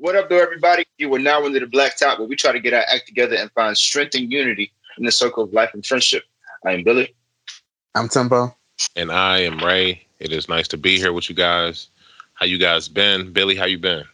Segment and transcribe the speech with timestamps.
[0.00, 0.86] What up, though, everybody?
[0.96, 3.36] You are now under the black top where we try to get our act together
[3.36, 6.24] and find strength and unity in the circle of life and friendship.
[6.64, 7.14] I am Billy.
[7.94, 8.56] I'm Timbo.
[8.96, 10.06] And I am Ray.
[10.18, 11.88] It is nice to be here with you guys.
[12.32, 13.30] How you guys been?
[13.30, 14.04] Billy, how you been?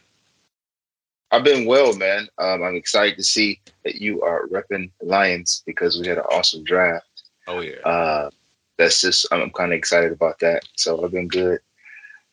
[1.31, 2.27] I've been well, man.
[2.39, 6.65] Um, I'm excited to see that you are repping Lions because we had an awesome
[6.65, 7.07] draft.
[7.47, 7.79] Oh yeah.
[7.85, 8.31] Uh,
[8.77, 10.65] that's just I'm kind of excited about that.
[10.75, 11.61] So I've been good.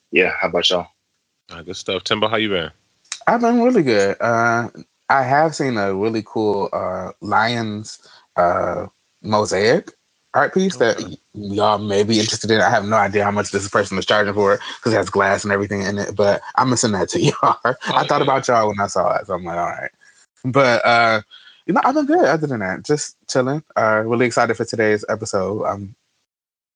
[0.09, 0.31] Yeah.
[0.41, 0.87] How about y'all?
[1.51, 2.03] Uh, good stuff.
[2.03, 2.71] Timbo, how you been?
[3.27, 4.17] I've been really good.
[4.21, 4.69] Uh,
[5.09, 7.99] I have seen a really cool uh, Lions
[8.35, 8.87] uh,
[9.21, 9.91] mosaic
[10.33, 10.99] art piece that
[11.33, 12.61] y'all may be interested in.
[12.61, 15.09] I have no idea how much this person is charging for it because it has
[15.09, 16.15] glass and everything in it.
[16.15, 17.57] But I'm gonna send that to y'all.
[17.63, 19.91] I thought about y'all when I saw it, so I'm like, all right.
[20.45, 21.21] But uh,
[21.65, 22.25] you know, I've been good.
[22.25, 23.63] Other than that, just chilling.
[23.77, 25.63] Uh, really excited for today's episode.
[25.65, 25.95] I'm,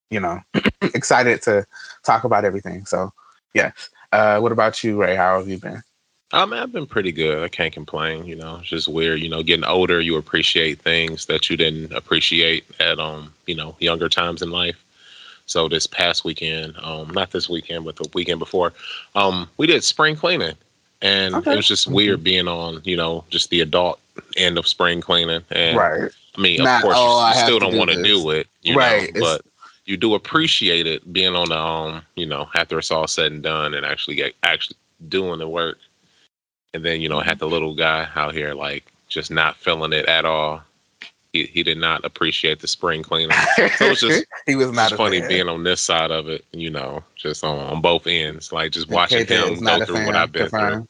[0.10, 0.40] you know,
[0.94, 1.66] excited to
[2.06, 2.86] talk about everything.
[2.86, 3.12] So,
[3.54, 3.90] yes.
[4.14, 5.16] Uh, what about you, Ray?
[5.16, 5.84] How have you been?
[6.34, 7.42] Um, I've been pretty good.
[7.42, 8.26] I can't complain.
[8.26, 9.22] You know, it's just weird.
[9.22, 13.76] You know, getting older, you appreciate things that you didn't appreciate at um, you know,
[13.80, 14.84] younger times in life.
[15.46, 18.74] So this past weekend, um, not this weekend, but the weekend before,
[19.16, 20.56] um, we did spring cleaning,
[21.02, 21.54] and okay.
[21.54, 22.24] it was just weird mm-hmm.
[22.24, 24.02] being on, you know, just the adult
[24.36, 25.42] end of spring cleaning.
[25.52, 26.12] And right.
[26.38, 29.14] I mean, not, of course, oh, you, you still don't want to do it, right?
[29.16, 29.42] Know, but
[29.86, 33.42] you do appreciate it being on the um, you know, after it's all said and
[33.42, 34.76] done, and actually get actually
[35.08, 35.78] doing the work
[36.74, 40.06] and then you know had the little guy out here like just not feeling it
[40.06, 40.62] at all.
[41.34, 43.36] He he did not appreciate the spring cleaning.
[43.56, 45.30] So it was just he was not funny fan.
[45.30, 46.46] being on this side of it.
[46.52, 50.32] You know, just on, on both ends, like just watching him go through what I've
[50.32, 50.88] been through.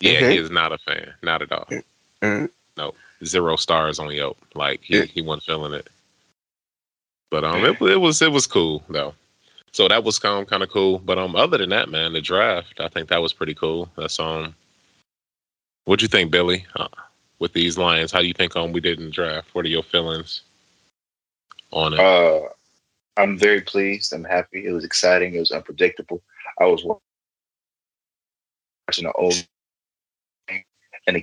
[0.00, 0.30] Yeah, mm-hmm.
[0.30, 1.66] he is not a fan, not at all.
[2.22, 2.46] Mm-hmm.
[2.76, 2.94] No,
[3.24, 4.38] zero stars on Yelp.
[4.54, 5.88] Like he he wasn't feeling it.
[7.30, 9.14] But um, it, it was it was cool though.
[9.72, 10.98] So that was kind of kind of cool.
[10.98, 13.88] But um, other than that, man, the draft, I think that was pretty cool.
[13.96, 14.54] That's um,
[15.84, 16.66] what do you think, Billy?
[16.76, 16.88] Uh,
[17.38, 19.54] with these Lions, how do you think um we did in the draft?
[19.54, 20.42] What are your feelings
[21.72, 22.00] on it?
[22.00, 22.48] Uh,
[23.16, 24.12] I'm very pleased.
[24.12, 24.66] I'm happy.
[24.66, 25.34] It was exciting.
[25.34, 26.22] It was unpredictable.
[26.60, 29.34] I was watching the old
[31.06, 31.22] and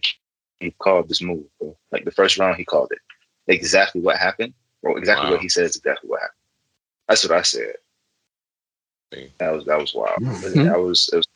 [0.59, 1.45] he called this move.
[1.91, 2.99] Like the first round, he called it
[3.47, 5.33] exactly what happened, or exactly wow.
[5.33, 6.37] what he said is exactly what happened.
[7.07, 7.75] That's what I said.
[9.39, 10.21] That was that was wild.
[10.21, 10.63] Mm-hmm.
[10.63, 11.27] That was, it was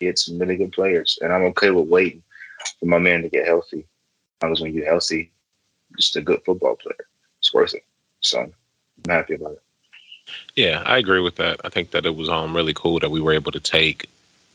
[0.00, 2.22] had some really good players, and I'm okay with waiting
[2.78, 3.86] for my man to get healthy.
[4.42, 5.30] As when you're healthy,
[5.96, 7.06] just a good football player.
[7.38, 7.84] It's worth it.
[8.20, 8.52] So I'm
[9.08, 9.62] happy about it.
[10.56, 11.60] Yeah, I agree with that.
[11.64, 14.08] I think that it was um really cool that we were able to take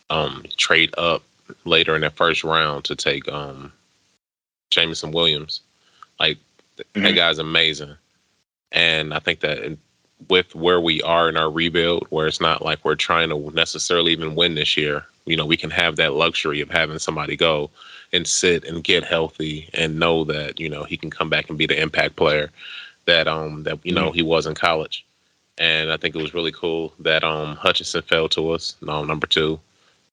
[0.09, 1.23] um trade up
[1.65, 3.71] later in that first round to take um
[4.71, 5.61] Jameson Williams.
[6.19, 6.37] Like
[6.77, 7.03] mm-hmm.
[7.03, 7.95] that guy's amazing.
[8.71, 9.77] And I think that
[10.27, 14.11] with where we are in our rebuild, where it's not like we're trying to necessarily
[14.11, 17.69] even win this year, you know, we can have that luxury of having somebody go
[18.11, 21.57] and sit and get healthy and know that, you know, he can come back and
[21.57, 22.49] be the impact player
[23.09, 24.15] that um that you know mm-hmm.
[24.15, 25.05] he was in college.
[25.57, 29.27] And I think it was really cool that um Hutchinson fell to us, no, number
[29.27, 29.59] two.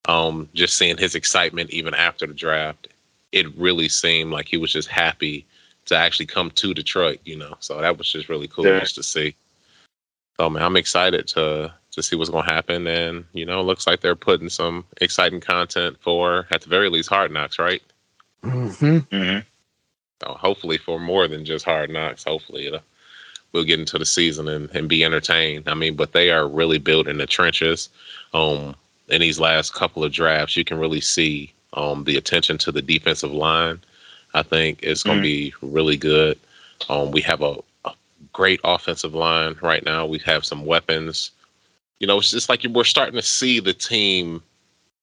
[0.09, 2.89] Um, just seeing his excitement even after the draft,
[3.33, 5.45] it really seemed like he was just happy
[5.87, 7.57] to actually come to Detroit, you know.
[7.59, 8.81] So that was just really cool yeah.
[8.81, 9.35] just to see.
[10.39, 12.87] So man, I'm excited to to see what's going to happen.
[12.87, 17.09] And, you know, looks like they're putting some exciting content for, at the very least,
[17.09, 17.83] Hard Knocks, right?
[18.45, 18.99] Mm-hmm.
[19.15, 19.39] Mm-hmm.
[20.23, 22.25] So hopefully for more than just Hard Knocks.
[22.25, 22.81] Hopefully it'll,
[23.53, 25.65] we'll get into the season and, and be entertained.
[25.69, 27.89] I mean, but they are really building the trenches.
[28.35, 28.77] Um,
[29.09, 32.83] in these last couple of drafts, you can really see um, the attention to the
[32.83, 33.81] defensive line.
[34.35, 35.67] I think it's going to mm-hmm.
[35.67, 36.39] be really good.
[36.91, 37.57] Um, we have a,
[37.87, 37.93] a,
[38.33, 40.05] great offensive line right now.
[40.05, 41.31] We have some weapons
[41.99, 44.43] you know, it's just like we're starting to see the team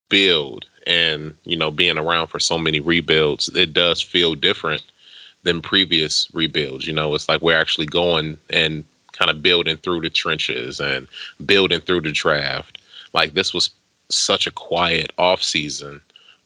[0.09, 4.83] build and, you know, being around for so many rebuilds, it does feel different
[5.43, 6.85] than previous rebuilds.
[6.85, 8.83] You know, it's like we're actually going and
[9.13, 11.07] kind of building through the trenches and
[11.45, 12.79] building through the draft.
[13.13, 13.69] Like this was
[14.09, 16.01] such a quiet off season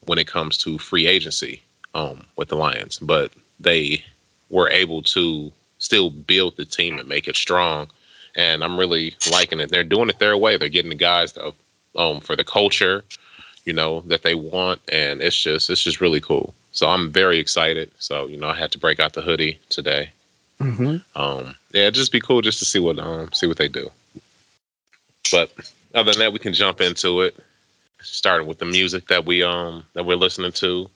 [0.06, 1.62] when it comes to free agency
[1.94, 4.02] um, with the Lions, but they
[4.50, 7.88] were able to still build the team and make it strong
[8.38, 9.70] and I'm really liking it.
[9.70, 10.56] They're doing it their way.
[10.56, 11.52] They're getting the guys to,
[11.96, 13.04] um for the culture,
[13.64, 16.54] you know, that they want, and it's just it's just really cool.
[16.72, 17.90] So I'm very excited.
[17.98, 20.10] So you know, I had to break out the hoodie today.
[20.60, 21.20] Mm-hmm.
[21.20, 23.90] Um, yeah, just be cool just to see what um see what they do.
[25.30, 25.52] But
[25.94, 27.36] other than that, we can jump into it.
[28.00, 30.88] Starting with the music that we um that we're listening to.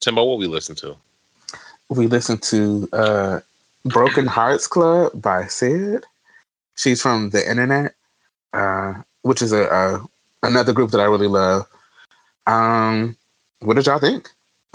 [0.00, 0.94] Timbo, what we listen to?
[1.88, 3.40] We listen to uh
[3.86, 6.04] Broken Hearts Club by Syd.
[6.76, 7.94] She's from the internet,
[8.52, 10.06] uh, which is a, a,
[10.42, 11.66] another group that I really love.
[12.46, 13.16] Um,
[13.60, 14.30] What did y'all think?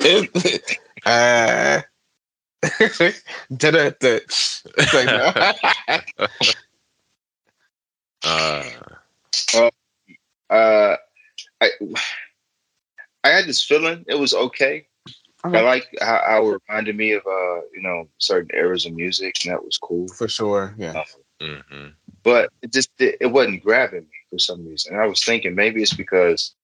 [0.00, 1.82] it, uh,
[8.24, 8.62] uh,
[9.54, 9.70] uh,
[10.50, 10.96] uh,
[11.60, 11.70] I,
[13.24, 14.86] I had this feeling it was okay.
[15.46, 15.58] Okay.
[15.58, 19.34] I like how, how, it reminded me of uh, you know, certain eras of music,
[19.44, 20.74] and that was cool for sure.
[20.78, 20.92] Yeah.
[20.92, 21.04] Um,
[21.40, 21.86] mm-hmm.
[22.22, 24.94] But it just it, it, wasn't grabbing me for some reason.
[24.94, 26.54] And I was thinking maybe it's because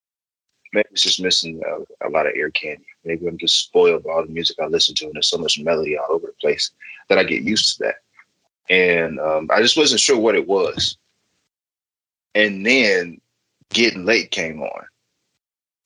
[0.73, 2.87] maybe it's just missing a, a, lot of ear candy.
[3.05, 5.59] Maybe I'm just spoiled by all the music I listen to, and there's so much
[5.59, 6.71] melody all over the place
[7.09, 7.97] that I get used to that.
[8.71, 10.97] And um, I just wasn't sure what it was.
[12.35, 13.21] And then
[13.71, 14.85] Getting Late came on.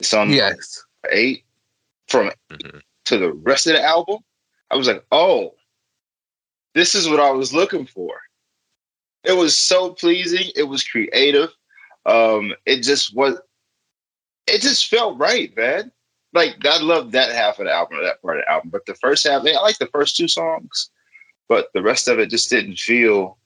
[0.00, 0.84] It's on yes.
[1.10, 1.44] eight
[2.08, 2.78] from mm-hmm.
[3.06, 4.18] to the rest of the album.
[4.70, 5.54] I was like, oh,
[6.74, 8.20] this is what I was looking for.
[9.24, 10.50] It was so pleasing.
[10.54, 11.50] It was creative.
[12.06, 13.38] Um, it just was.
[14.46, 15.90] It just felt right, man.
[16.34, 18.70] Like I love that half of the album, that part of the album.
[18.70, 20.90] But the first half, I like the first two songs,
[21.48, 23.38] but the rest of it just didn't feel.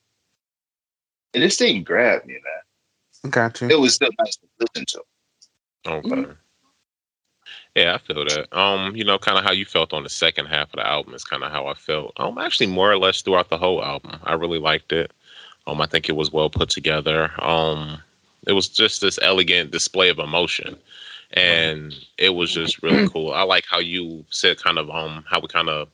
[1.34, 3.30] It just didn't grab me, man.
[3.30, 3.68] Got you.
[3.68, 5.02] It was still nice to listen to.
[5.88, 6.08] Okay.
[6.08, 6.32] Mm-hmm.
[7.74, 8.56] Yeah, I feel that.
[8.56, 11.14] Um, you know, kind of how you felt on the second half of the album
[11.14, 12.12] is kind of how I felt.
[12.16, 15.12] Um, actually, more or less throughout the whole album, I really liked it.
[15.66, 17.30] Um, I think it was well put together.
[17.40, 18.02] Um,
[18.46, 20.76] it was just this elegant display of emotion,
[21.32, 23.32] and it was just really cool.
[23.32, 25.88] I like how you said kind of um how we kind of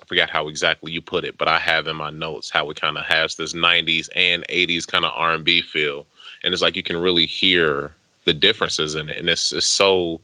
[0.00, 2.80] I forgot how exactly you put it, but I have in my notes how it
[2.80, 6.06] kind of has this '90s and '80s kind of R&B feel,
[6.44, 7.92] and it's like you can really hear
[8.28, 10.20] the differences in it, and it's it's so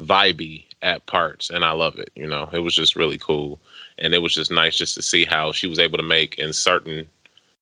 [0.00, 2.10] vibey at parts, and I love it.
[2.14, 3.58] You know, it was just really cool,
[3.98, 6.52] and it was just nice just to see how she was able to make in
[6.52, 7.04] certain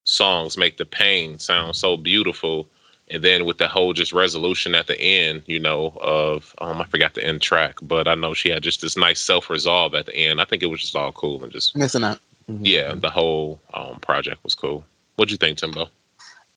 [0.05, 2.69] songs make the pain sound so beautiful,
[3.09, 6.85] and then with the whole just resolution at the end, you know, of um, I
[6.85, 10.05] forgot the end track, but I know she had just this nice self resolve at
[10.05, 10.43] the end.
[10.43, 12.21] I think it was just all cool and just missing out.
[12.51, 12.67] Mm-hmm.
[12.67, 14.85] Yeah, the whole um, project was cool.
[15.17, 15.89] What'd you think, Timbo?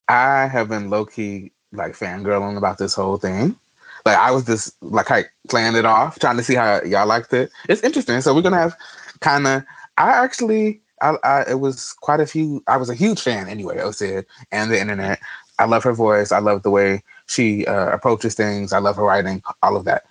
[0.09, 3.55] I have been low key like fangirling about this whole thing.
[4.05, 7.33] Like I was just like I playing it off, trying to see how y'all liked
[7.33, 7.51] it.
[7.67, 8.21] It's interesting.
[8.21, 8.75] So we're gonna have
[9.19, 9.63] kind of.
[9.97, 12.63] I actually, I, I, it was quite a few.
[12.67, 13.81] I was a huge fan anyway.
[13.81, 15.19] I said, and the internet.
[15.59, 16.31] I love her voice.
[16.31, 18.71] I love the way she uh, approaches things.
[18.71, 19.43] I love her writing.
[19.61, 20.05] All of that.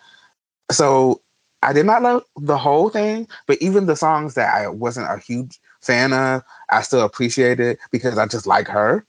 [0.70, 1.22] So
[1.62, 5.18] I did not love the whole thing, but even the songs that I wasn't a
[5.18, 9.06] huge fan of, I still appreciate it because I just like her.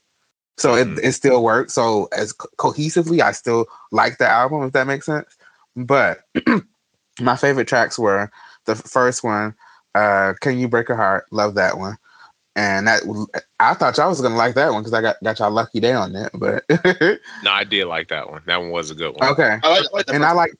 [0.60, 1.00] So it, mm.
[1.02, 1.72] it still works.
[1.72, 5.36] So as co- cohesively, I still like the album, if that makes sense.
[5.74, 6.20] But
[7.20, 8.30] my favorite tracks were
[8.66, 9.54] the first one,
[9.94, 11.96] uh, "Can You Break a Heart?" Love that one.
[12.56, 13.02] And that
[13.58, 15.94] I thought y'all was gonna like that one because I got got y'all Lucky Daye
[15.94, 16.32] on that.
[16.34, 16.64] But
[17.42, 18.42] no, I did like that one.
[18.44, 19.30] That one was a good one.
[19.30, 20.52] Okay, I like, I and I like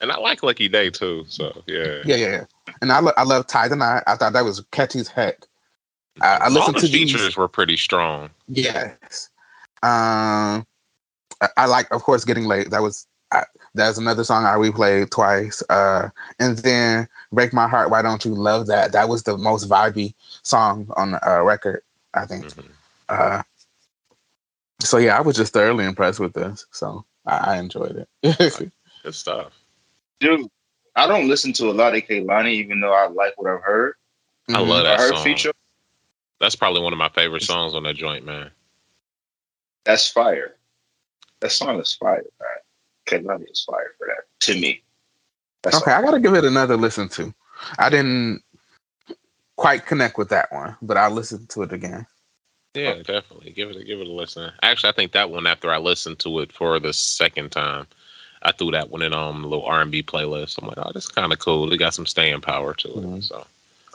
[0.00, 1.24] and I like Lucky Daye too.
[1.26, 2.44] So yeah, yeah, yeah.
[2.80, 4.04] And I lo- I love Tie the Knot.
[4.06, 5.46] I thought that was catchy as heck.
[6.20, 7.36] I, I listened All the to features these.
[7.36, 8.30] were pretty strong.
[8.48, 9.30] Yes,
[9.82, 10.66] um,
[11.40, 12.70] I, I, like, of course, getting late.
[12.70, 13.44] That was I,
[13.74, 15.62] that's another song I replayed twice.
[15.68, 16.08] Uh,
[16.38, 18.92] and then "Break My Heart," Why Don't You Love That?
[18.92, 21.82] That was the most vibey song on the uh, record,
[22.14, 22.46] I think.
[22.46, 22.72] Mm-hmm.
[23.08, 23.42] Uh,
[24.80, 26.66] so yeah, I was just thoroughly impressed with this.
[26.72, 28.72] So I, I enjoyed it.
[29.02, 29.52] Good stuff,
[30.20, 30.48] dude.
[30.96, 33.94] I don't listen to a lot of Kehlani, even though I like what I've heard.
[34.48, 35.22] I love that I song.
[35.22, 35.52] Feature.
[36.40, 38.50] That's probably one of my favorite songs on that joint, man.
[39.88, 40.54] That's fire.
[41.40, 42.50] That song is fire, man.
[43.06, 44.82] Kehlani is fire for that to me.
[45.62, 47.32] That's okay, I gotta give it another listen to.
[47.78, 48.42] I didn't
[49.56, 52.06] quite connect with that one, but I listened to it again.
[52.74, 53.52] Yeah, definitely.
[53.52, 54.52] Give it a give it a listen.
[54.62, 57.86] Actually, I think that one after I listened to it for the second time,
[58.42, 60.60] I threw that one in on um, a little R and B playlist.
[60.60, 61.72] I'm like, oh, this is kind of cool.
[61.72, 62.96] It got some staying power to it.
[62.96, 63.20] Mm-hmm.
[63.20, 63.46] So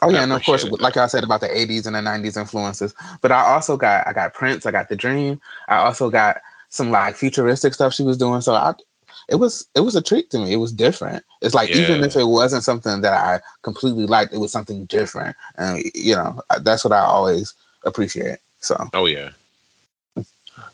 [0.03, 0.81] Oh yeah, and of course, it.
[0.81, 2.93] like I said about the '80s and the '90s influences.
[3.21, 6.91] But I also got I got Prince, I got The Dream, I also got some
[6.91, 8.41] like futuristic stuff she was doing.
[8.41, 8.73] So I,
[9.29, 10.51] it was it was a treat to me.
[10.51, 11.23] It was different.
[11.41, 11.77] It's like yeah.
[11.77, 16.15] even if it wasn't something that I completely liked, it was something different, and you
[16.15, 17.53] know that's what I always
[17.85, 18.39] appreciate.
[18.59, 18.89] So.
[18.93, 19.31] Oh yeah.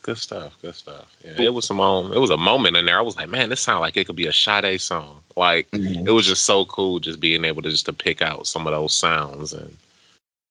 [0.01, 0.57] Good stuff.
[0.61, 1.05] Good stuff.
[1.23, 2.97] Yeah, it was some um, it was a moment in there.
[2.97, 5.21] I was like, man, this sounds like it could be a Sade song.
[5.35, 6.07] Like mm-hmm.
[6.07, 8.73] it was just so cool, just being able to just to pick out some of
[8.73, 9.75] those sounds, and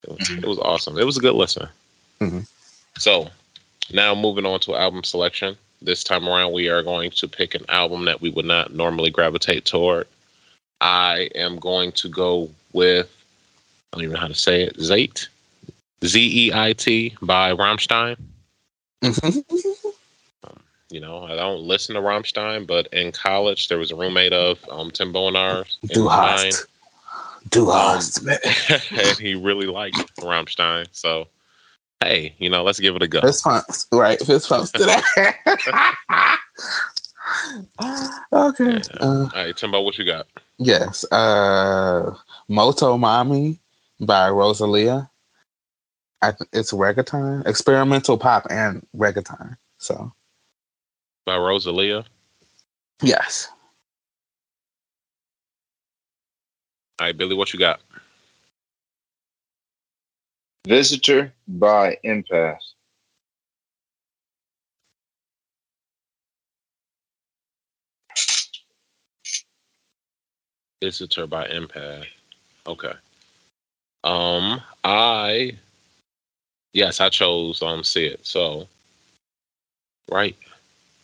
[0.03, 0.43] it was, mm-hmm.
[0.43, 0.97] it was awesome.
[0.97, 1.67] It was a good listen.
[2.19, 2.39] Mm-hmm.
[2.97, 3.29] So
[3.93, 5.55] now moving on to album selection.
[5.81, 9.09] This time around, we are going to pick an album that we would not normally
[9.09, 10.07] gravitate toward.
[10.81, 13.09] I am going to go with
[13.91, 14.79] I don't even know how to say it.
[14.79, 15.27] Zeit,
[16.05, 18.17] Z E I T by Rammstein.
[19.01, 19.43] Um,
[20.89, 24.59] you know, I don't listen to Rammstein, but in college there was a roommate of
[24.69, 25.65] um, Tim Bonar.
[25.87, 26.65] Du hast.
[27.49, 28.39] Du hast, man.
[28.91, 30.87] and he really liked Rammstein.
[30.91, 31.27] So,
[32.01, 33.21] hey, you know, let's give it a go.
[33.21, 34.19] Fist pumps, right?
[34.19, 36.39] Fist pumps to that.
[38.33, 38.71] okay.
[38.71, 38.81] Yeah.
[38.99, 40.27] Uh, All right, Timbo, what you got?
[40.57, 41.05] Yes.
[41.11, 42.15] Uh
[42.47, 43.57] Moto Mami
[43.99, 45.09] by Rosalia.
[46.21, 49.57] I th- it's reggaeton, experimental pop and reggaeton.
[49.77, 50.11] So
[51.25, 52.05] by Rosalia.
[53.01, 53.49] Yes.
[56.99, 57.81] All right, Billy, what you got?
[60.67, 62.59] Visitor by Empath.
[70.81, 72.05] Visitor by Empath.
[72.67, 72.93] Okay.
[74.03, 75.57] Um, I
[76.73, 78.19] yes, I chose um Zeit.
[78.23, 78.67] So
[80.09, 80.35] right.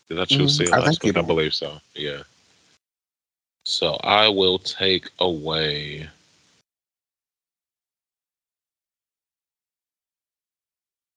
[0.10, 1.17] Did I choose mm, Zeit last I week?
[1.17, 1.79] I believe so.
[1.93, 2.24] Yeah.
[3.65, 6.07] So I will take away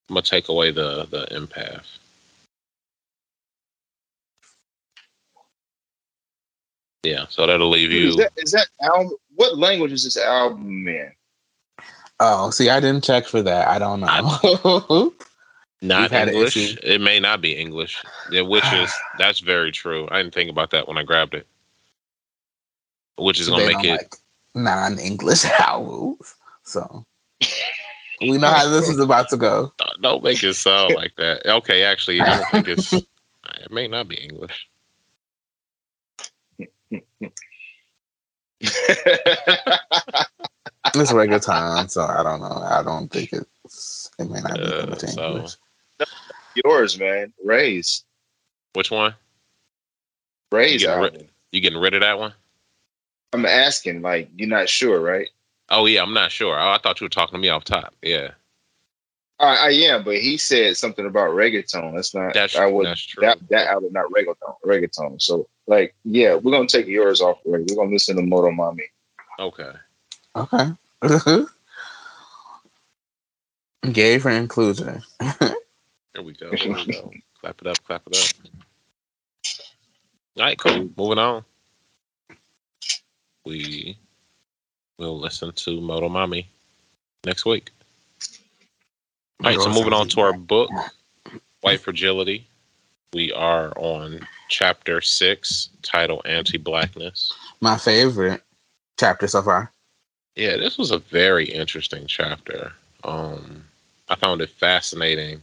[0.08, 1.84] I'm gonna take away the the empath.
[7.04, 8.08] Yeah, so that'll leave you.
[8.08, 9.12] Is that, is that album?
[9.36, 11.12] What language is this album in?
[12.20, 13.68] Oh, see, I didn't check for that.
[13.68, 15.12] I don't know.
[15.80, 16.56] Not English.
[16.82, 18.02] It may not be English.
[18.32, 20.08] Yeah, which is that's very true.
[20.10, 21.46] I didn't think about that when I grabbed it.
[23.16, 24.14] Which is gonna make it like
[24.54, 26.34] non-English albums.
[26.64, 27.04] So
[28.20, 29.72] we know how this is about to go.
[29.78, 31.46] Uh, don't make it sound like that.
[31.46, 32.92] Okay, actually, I don't think it's.
[32.92, 34.68] It may not be English.
[40.94, 42.62] It's reggaeton, so I don't know.
[42.62, 44.10] I don't think it's.
[44.18, 44.56] It may not
[45.00, 45.46] be so.
[46.64, 47.32] Yours, man.
[47.44, 48.04] Raise.
[48.72, 49.14] Which one?
[50.50, 50.82] Raise.
[50.82, 52.32] You getting, rid, you getting rid of that one?
[53.32, 54.02] I'm asking.
[54.02, 55.28] Like, you're not sure, right?
[55.70, 56.58] Oh yeah, I'm not sure.
[56.58, 57.94] Oh, I thought you were talking to me off top.
[58.02, 58.30] Yeah.
[59.40, 61.94] I, I am, but he said something about reggaeton.
[61.94, 62.34] That's not.
[62.34, 63.20] That's, I would, that's true.
[63.20, 64.54] That that album not reggaeton.
[64.64, 65.20] Reggaeton.
[65.22, 67.38] So like, yeah, we're gonna take yours off.
[67.44, 68.80] We're gonna listen to Moto Mami.
[69.38, 69.70] Okay.
[70.36, 70.72] Okay.
[73.92, 75.02] Gay for inclusion.
[75.20, 76.50] there we go.
[76.50, 77.12] There we go.
[77.40, 77.82] clap it up.
[77.84, 78.50] Clap it up.
[80.36, 80.90] All right, cool.
[80.96, 81.44] Moving on.
[83.44, 83.96] We
[84.98, 86.46] will listen to Moto Mami
[87.24, 87.70] next week.
[89.42, 90.70] All right, so moving on to our book,
[91.60, 92.46] White Fragility.
[93.14, 97.32] We are on chapter six, title Anti Blackness.
[97.60, 98.42] My favorite
[98.98, 99.72] chapter so far.
[100.38, 102.70] Yeah, this was a very interesting chapter.
[103.02, 103.64] Um,
[104.08, 105.42] I found it fascinating,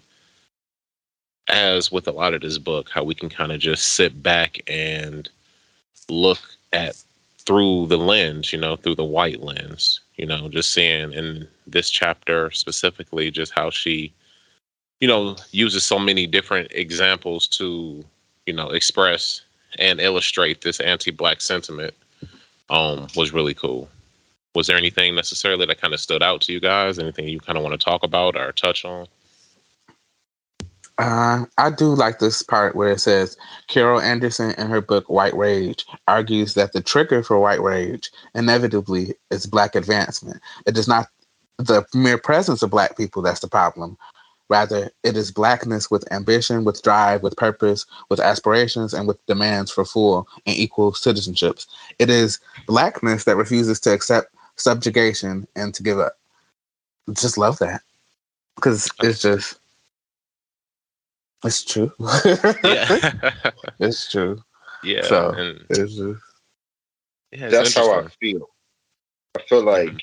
[1.49, 4.57] as with a lot of this book, how we can kind of just sit back
[4.69, 5.27] and
[6.07, 6.39] look
[6.71, 6.95] at
[7.45, 11.89] through the lens, you know, through the white lens, you know, just seeing in this
[11.89, 14.13] chapter specifically just how she,
[15.01, 18.01] you know, uses so many different examples to,
[18.45, 19.41] you know, express
[19.77, 21.93] and illustrate this anti-black sentiment
[22.69, 23.89] um was really cool.
[24.55, 26.97] Was there anything necessarily that kind of stood out to you guys?
[26.97, 29.07] Anything you kind of want to talk about or touch on?
[30.97, 33.35] Uh, I do like this part where it says
[33.67, 39.13] Carol Anderson in her book White Rage argues that the trigger for white rage inevitably
[39.29, 40.41] is black advancement.
[40.65, 41.09] It is not
[41.57, 43.97] the mere presence of black people that's the problem.
[44.47, 49.71] Rather, it is blackness with ambition, with drive, with purpose, with aspirations, and with demands
[49.71, 51.65] for full and equal citizenships.
[51.97, 56.17] It is blackness that refuses to accept subjugation and to give up.
[57.13, 57.81] Just love that
[58.55, 59.59] because it's just
[61.43, 61.91] it's true.
[61.99, 63.41] yeah,
[63.79, 64.41] it's true.
[64.83, 65.33] Yeah, so
[65.69, 66.21] it's just,
[67.31, 68.49] yeah, that's how I feel.
[69.37, 70.01] I feel like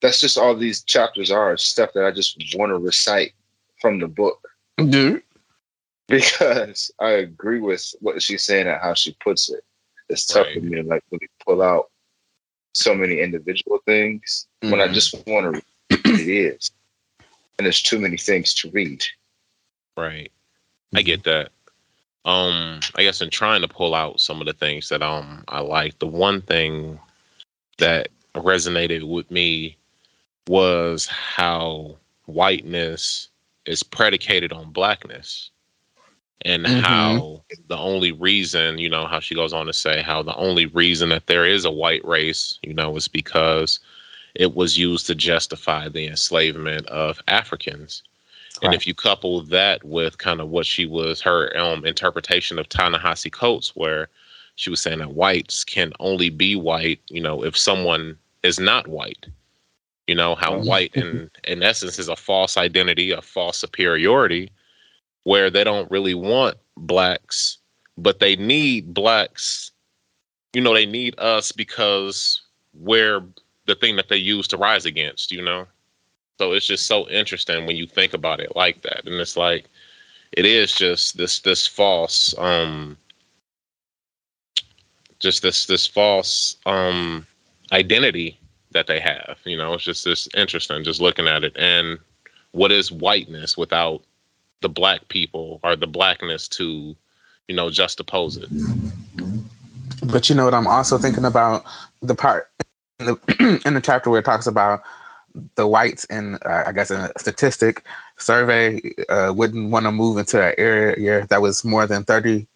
[0.00, 3.32] that's just all these chapters are stuff that I just want to recite
[3.80, 4.46] from the book.
[4.76, 5.22] Dude.
[6.08, 9.64] Because I agree with what she's saying and how she puts it.
[10.08, 10.58] It's tough right.
[10.58, 11.90] for me to like really pull out
[12.72, 14.72] so many individual things mm-hmm.
[14.72, 14.94] when I mm-hmm.
[14.94, 16.70] just want to read it is.
[17.58, 19.04] And there's too many things to read.
[19.96, 20.32] Right.
[20.94, 21.50] I get that.
[22.24, 25.60] Um, I guess in trying to pull out some of the things that um I
[25.60, 26.98] like, the one thing
[27.78, 29.76] that resonated with me
[30.48, 33.28] was how whiteness
[33.66, 35.50] is predicated on blackness
[36.44, 36.80] and mm-hmm.
[36.80, 40.66] how the only reason, you know, how she goes on to say how the only
[40.66, 43.80] reason that there is a white race, you know, is because
[44.34, 48.02] it was used to justify the enslavement of Africans
[48.62, 52.68] And if you couple that with kind of what she was her um, interpretation of
[52.68, 54.08] Ta-Nehisi Coates, where
[54.56, 58.88] she was saying that whites can only be white, you know, if someone is not
[58.88, 59.26] white.
[60.06, 60.64] You know how Mhm.
[60.64, 64.50] white, in in essence, is a false identity, a false superiority,
[65.24, 67.58] where they don't really want blacks,
[67.96, 69.70] but they need blacks.
[70.52, 72.42] You know, they need us because
[72.74, 73.22] we're
[73.66, 75.32] the thing that they use to rise against.
[75.32, 75.66] You know,
[76.38, 79.66] so it's just so interesting when you think about it like that, and it's like
[80.32, 82.96] it is just this this false, um,
[85.18, 87.26] just this this false um
[87.72, 88.38] identity
[88.72, 89.38] that they have.
[89.44, 91.98] You know, it's just this interesting just looking at it and
[92.52, 94.02] what is whiteness without
[94.62, 96.96] the black people or the blackness to,
[97.48, 98.48] you know, just oppose it.
[100.04, 100.54] But you know what?
[100.54, 101.64] I'm also thinking about
[102.00, 102.50] the part
[102.98, 104.82] in the, in the chapter where it talks about
[105.54, 107.84] the whites in, uh, I guess, in a statistic
[108.18, 112.46] survey uh, wouldn't want to move into an area that was more than 30%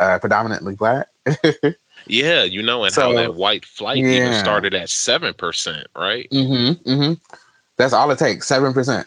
[0.00, 1.08] uh, predominantly black.
[2.08, 6.28] Yeah, you know, and So, how that white flight even started at seven percent, right?
[6.30, 7.14] mm-hmm, mm-hmm.
[7.76, 9.04] That's all it takes, 7%.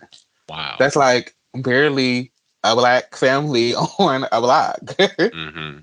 [0.47, 0.75] Wow.
[0.77, 2.31] That's like barely
[2.63, 4.79] a black family on a block.
[4.81, 5.79] mm-hmm.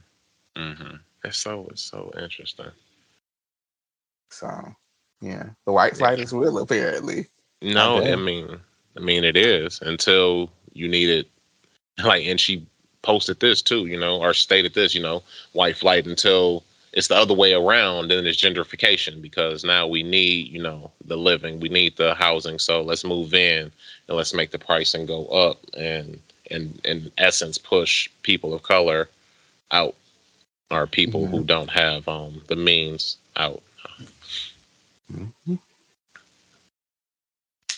[0.61, 0.97] Mm-hmm.
[1.25, 2.71] It's so it's so interesting.
[4.31, 4.49] so,
[5.21, 7.27] yeah, the white flight is real, apparently.
[7.63, 8.13] No, bet.
[8.13, 8.59] I mean,
[8.97, 11.29] I mean, it is until you need it.
[12.05, 12.67] Like, and she
[13.01, 15.23] posted this too, you know, or stated this, you know,
[15.55, 20.49] white flight until it's the other way around, then it's gentrification because now we need,
[20.49, 23.73] you know, the living, we need the housing, so let's move in
[24.09, 26.21] and let's make the pricing go up and
[26.51, 29.09] and in essence push people of color
[29.73, 29.95] out
[30.71, 33.63] or people who don't have um the means out.
[35.13, 35.59] Mhm.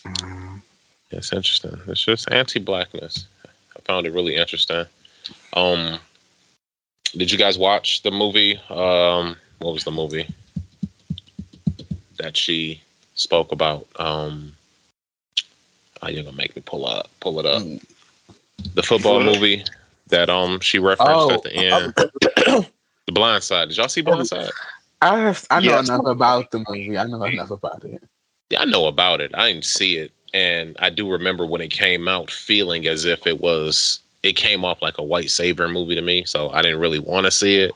[0.05, 0.63] Um,
[1.11, 1.81] It's interesting.
[1.87, 3.27] It's just anti-blackness.
[3.77, 4.85] I found it really interesting.
[5.55, 5.99] Um,
[7.17, 8.61] did you guys watch the movie?
[8.69, 10.29] Um, what was the movie
[12.19, 12.83] that she
[13.15, 13.87] spoke about?
[13.97, 14.55] Um,
[16.03, 17.63] oh, you're gonna make me pull up, pull it up.
[18.75, 19.65] The football movie
[20.09, 21.95] that um she referenced Oh, at the end.
[23.07, 23.69] the Blind Side.
[23.69, 24.51] Did y'all see Blind Side?
[25.01, 25.89] I have, I know Yes.
[25.89, 26.99] enough about the movie.
[26.99, 28.03] I know enough about it.
[28.51, 29.31] Yeah, I know about it.
[29.35, 33.27] I didn't see it, and I do remember when it came out, feeling as if
[33.27, 34.01] it was.
[34.25, 37.27] It came off like a white savior movie to me, so I didn't really want
[37.27, 37.73] to see it.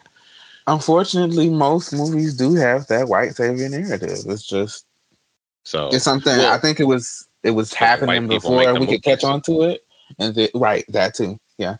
[0.66, 4.24] Unfortunately, most movies do have that white savior narrative.
[4.26, 4.84] It's just
[5.64, 9.24] So it's something Well, I think it was it was happening before we could catch
[9.24, 9.84] on to it.
[10.18, 11.38] And the, right, that too.
[11.58, 11.76] Yeah.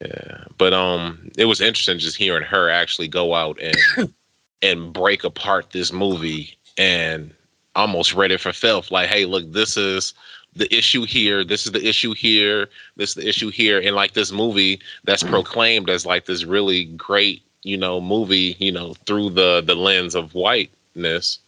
[0.00, 4.12] Yeah, but um, it was interesting just hearing her actually go out and
[4.62, 7.32] and break apart this movie and
[7.76, 8.90] almost read it for filth.
[8.90, 10.14] Like, hey, look, this is
[10.54, 11.44] the issue here.
[11.44, 12.68] This is the issue here.
[12.96, 13.80] This is the issue here.
[13.80, 18.72] And like this movie that's proclaimed as like this really great, you know, movie, you
[18.72, 21.38] know, through the the lens of whiteness.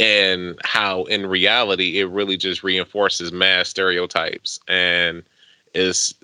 [0.00, 5.24] And how in reality it really just reinforces mass stereotypes and
[5.74, 6.14] is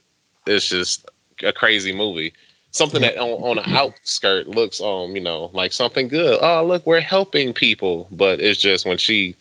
[0.47, 1.09] it's just
[1.43, 2.33] a crazy movie.
[2.71, 6.39] Something that on, on the outskirt looks um, you know, like something good.
[6.43, 8.09] Oh, look, we're helping people.
[8.11, 9.37] But it's just when she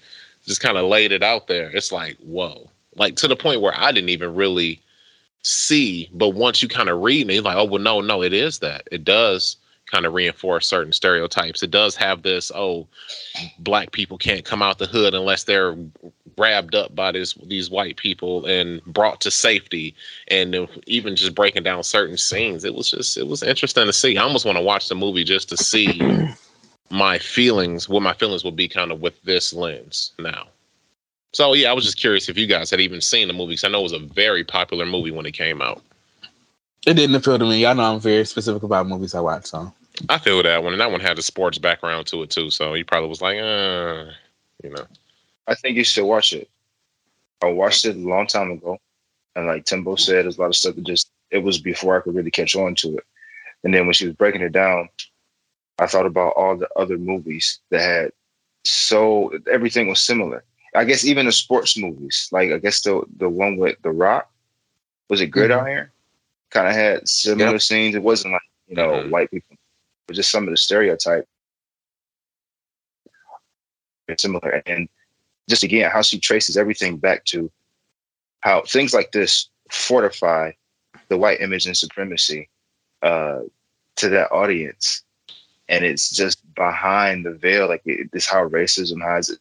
[0.46, 2.70] just kind of laid it out there, it's like, whoa.
[2.96, 4.80] Like to the point where I didn't even really
[5.42, 8.60] see, but once you kind of read me like, oh well, no, no, it is
[8.60, 8.88] that.
[8.92, 9.58] It does
[9.94, 11.62] kind of reinforce certain stereotypes.
[11.62, 12.88] It does have this, oh,
[13.60, 15.78] black people can't come out the hood unless they're
[16.36, 19.94] grabbed up by this these white people and brought to safety.
[20.30, 24.18] And even just breaking down certain scenes it was just it was interesting to see.
[24.18, 26.02] I almost want to watch the movie just to see
[26.90, 30.48] my feelings what my feelings would be kind of with this lens now.
[31.34, 33.64] So yeah i was just curious if you guys had even seen the movie because
[33.64, 35.82] i know it was a very popular movie when it came out.
[36.86, 37.62] It didn't appeal to me.
[37.62, 39.74] Y'all know I'm very specific about movies I watch, so
[40.10, 42.74] i feel that one and that one had a sports background to it too so
[42.74, 44.06] he probably was like uh
[44.64, 44.86] you know
[45.46, 46.50] I think you should watch it.
[47.42, 48.80] I watched it a long time ago,
[49.36, 52.00] and like Timbo said, there's a lot of stuff that just it was before I
[52.02, 53.04] could really catch on to it.
[53.66, 54.88] And then when she was breaking it down,
[55.80, 58.12] I thought about all the other movies that had
[58.64, 60.46] so everything was similar.
[60.74, 64.32] I guess even the sports movies, like I guess the the one with The Rock,
[65.10, 65.90] was it Gridiron?
[66.52, 67.62] Kind of had similar Yep.
[67.62, 67.96] scenes.
[67.96, 69.10] It wasn't like you know Mhm.
[69.10, 69.58] white people,
[70.08, 71.28] but just some of the stereotype
[74.18, 74.62] similar.
[74.66, 74.88] And
[75.50, 77.52] just again, how she traces everything back to
[78.42, 80.52] how things like this fortify
[81.10, 82.50] the white image and supremacy
[83.02, 83.40] uh,
[83.98, 85.04] to that audience.
[85.70, 89.40] And it's just behind the veil, like it, this how racism has it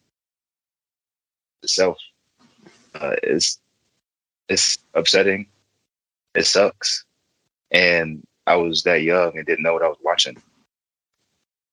[1.61, 1.97] itself.
[2.95, 3.59] Uh, it's
[4.49, 5.47] it's upsetting.
[6.35, 7.05] It sucks.
[7.71, 10.37] And I was that young and didn't know what I was watching.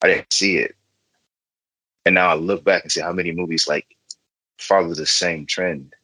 [0.02, 0.74] I didn't see it.
[2.06, 3.86] And now I look back and see how many movies like
[4.58, 5.94] follow the same trend.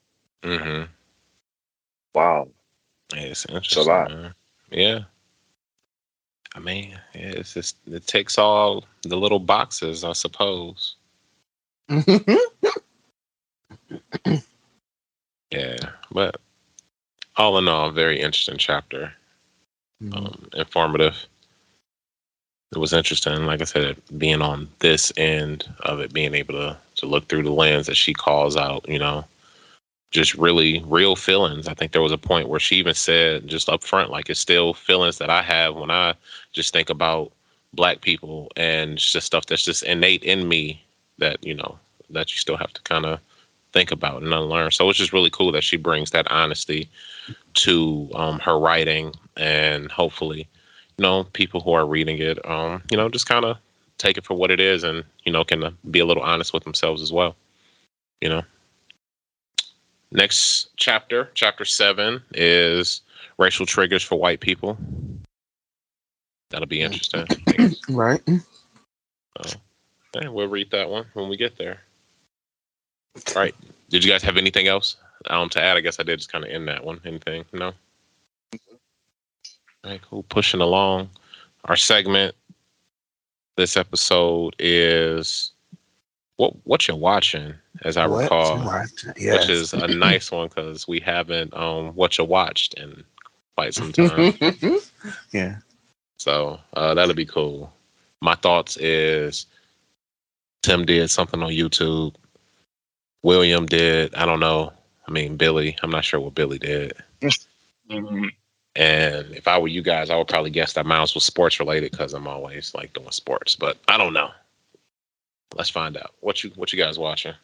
[0.42, 0.90] Mm-hmm.
[2.14, 2.48] Wow.
[3.14, 3.87] Yeah, it's It's a interesting.
[3.87, 4.11] lot.
[4.11, 4.35] man.
[4.70, 5.00] Yeah.
[6.54, 10.96] I mean, yeah, it's just it takes all the little boxes, I suppose.
[15.52, 15.76] Yeah,
[16.11, 16.37] but
[17.37, 19.12] all in all, very interesting chapter.
[20.12, 21.26] Um, informative.
[22.74, 26.76] It was interesting, like I said, being on this end of it, being able to
[26.96, 29.24] to look through the lens that she calls out, you know,
[30.11, 31.68] just really real feelings.
[31.68, 34.40] I think there was a point where she even said just up front, like it's
[34.40, 36.14] still feelings that I have when I
[36.52, 37.33] just think about
[37.74, 40.83] black people and just stuff that's just innate in me
[41.18, 41.79] that, you know,
[42.11, 43.20] that you still have to kind of
[43.72, 44.70] think about and unlearn.
[44.70, 46.88] So it's just really cool that she brings that honesty
[47.55, 50.48] to um, her writing and hopefully,
[50.98, 53.59] you know, people who are reading it, um, you know, just kind of
[53.98, 56.52] take it for what it is and, you know, can uh, be a little honest
[56.52, 57.37] with themselves as well,
[58.20, 58.42] you know.
[60.12, 63.02] Next chapter, chapter seven, is
[63.38, 64.78] racial triggers for white people.
[66.50, 67.26] That'll be interesting.
[67.88, 68.22] right.
[70.14, 71.80] Yeah, we'll read that one when we get there.
[73.16, 73.54] all right
[73.90, 74.96] Did you guys have anything else
[75.28, 75.76] um, to add?
[75.76, 77.00] I guess I did just kind of end that one.
[77.04, 77.44] Anything?
[77.52, 77.72] No?
[79.87, 80.25] All right, cool.
[80.25, 81.11] Pushing along.
[81.66, 82.35] Our segment
[83.57, 85.53] this episode is
[86.38, 89.12] what what you're watching, as I What recall, watching?
[89.16, 89.42] Yes.
[89.46, 93.05] which is a nice one because we haven't um what you watched in
[93.57, 94.35] quite some time.
[95.33, 95.59] yeah.
[96.18, 97.72] So uh, that'll be cool.
[98.20, 99.46] My thoughts is
[100.64, 102.14] Tim did something on YouTube.
[103.22, 104.12] William did.
[104.16, 104.72] I don't know.
[105.07, 105.77] I mean Billy.
[105.83, 106.92] I'm not sure what Billy did.
[107.88, 108.31] Mhm.
[109.46, 112.14] If I were you guys, I would probably guess that Miles was sports related because
[112.14, 113.54] I'm always like doing sports.
[113.54, 114.32] But I don't know.
[115.54, 116.14] Let's find out.
[116.18, 117.35] What you what you guys watching?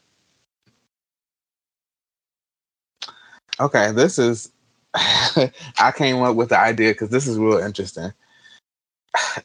[3.61, 4.51] Okay, this is.
[4.95, 8.13] I came up with the idea because this is real interesting.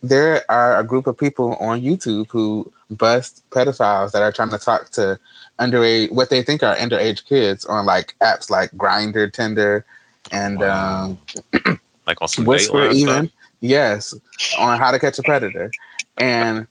[0.01, 4.57] There are a group of people on YouTube who bust pedophiles that are trying to
[4.57, 5.19] talk to
[5.59, 9.85] underage, what they think are underage kids on like apps like Grindr, Tinder,
[10.31, 11.17] and Wow.
[11.63, 13.25] um, Like on some Whisper even.
[13.25, 13.33] stuff?
[13.61, 14.13] Yes,
[14.59, 15.71] on how to catch a predator.
[16.17, 16.67] And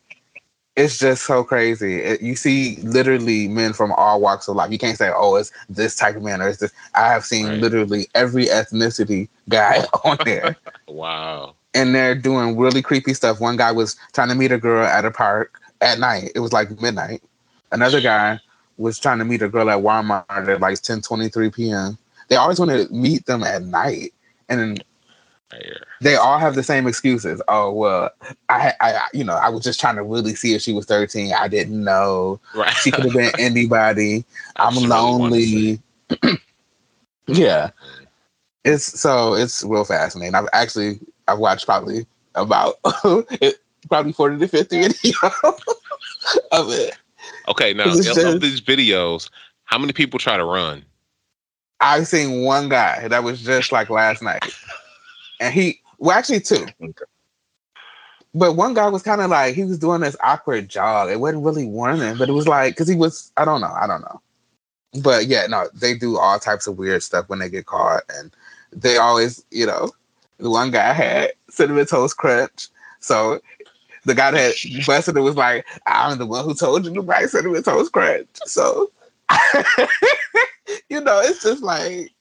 [0.76, 1.96] it's just so crazy.
[1.96, 4.70] It, you see literally men from all walks of life.
[4.70, 6.72] You can't say, oh, it's this type of man or it's this.
[6.94, 7.60] I have seen Right.
[7.60, 10.56] literally every ethnicity guy on there.
[10.88, 11.56] Wow.
[11.74, 13.40] and they're doing really creepy stuff.
[13.40, 16.30] One guy was trying to meet a girl at a park at night.
[16.34, 17.22] It was like midnight.
[17.72, 18.40] Another guy
[18.78, 21.98] was trying to meet a girl at Walmart at like 10 23 p.m.
[22.28, 24.14] They always want to meet them at night.
[24.48, 24.95] And then Right here.
[26.00, 27.40] They all have the same excuses.
[27.48, 28.10] Oh well,
[28.48, 31.32] I, I, you know, I was just trying to really see if she was thirteen.
[31.32, 32.70] I didn't know Right.
[32.72, 34.24] she could have been anybody.
[34.56, 35.80] I'm lonely.
[37.26, 37.70] yeah,
[38.64, 40.34] it's so it's real fascinating.
[40.34, 42.74] I've actually I've watched probably about
[43.40, 43.56] it,
[43.88, 45.42] probably forty to fifty videos
[46.52, 46.96] of it.
[47.48, 49.30] Okay, now of just- these videos,
[49.64, 50.84] how many people try to run?
[51.80, 54.42] I've seen one guy that was just like last night,
[55.40, 56.66] and he well actually two.
[56.82, 57.04] Okay.
[58.34, 61.10] But one guy was kind of like he was doing this awkward jog.
[61.10, 63.86] It wasn't really warning, but it was like because he was I don't know I
[63.86, 64.20] don't know.
[65.02, 68.30] But yeah, no, they do all types of weird stuff when they get caught, and
[68.72, 69.90] they always you know
[70.38, 72.68] the one guy had cinnamon toast crunch,
[73.00, 73.40] so
[74.04, 74.54] the guy that
[74.86, 78.28] busted it was like I'm the one who told you to buy cinnamon toast crunch,
[78.44, 78.90] so.
[80.88, 82.12] you know, it's just like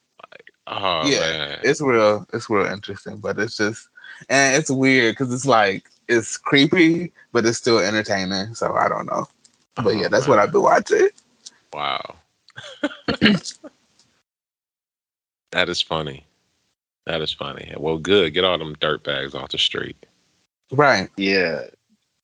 [0.67, 1.59] Oh Yeah, man.
[1.63, 3.87] it's real it's real interesting but it's just
[4.29, 9.05] and it's weird because it's like it's creepy but it's still entertaining so i don't
[9.07, 9.27] know
[9.75, 11.09] but Oh, yeah that's what i've been watching
[11.73, 12.15] Wow.
[15.51, 16.25] that is funny.
[17.05, 17.73] That is funny.
[17.77, 18.33] Well, good.
[18.33, 19.97] Get all them dirt bags off the street.
[20.71, 21.63] right Yeah.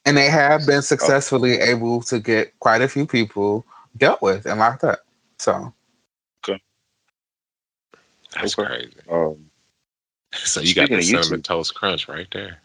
[0.05, 0.81] and they have been oh.
[0.81, 3.65] successfully able to get quite a few people
[3.97, 4.99] dealt with and locked up
[5.37, 5.73] so
[8.33, 8.67] That's Okay.
[8.67, 8.93] crazy.
[9.09, 9.49] Um,
[10.33, 12.59] So you got Speaking the cinnamon YouTube- toast crunch right there.